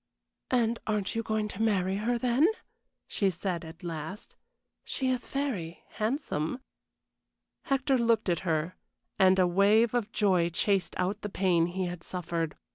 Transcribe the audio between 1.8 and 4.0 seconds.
her, then?" she said, at